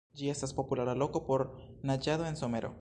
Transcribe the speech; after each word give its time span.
Ĝi 0.19 0.29
estas 0.31 0.53
populara 0.61 0.95
loko 1.03 1.23
por 1.29 1.45
naĝado 1.91 2.31
en 2.33 2.45
somero. 2.45 2.69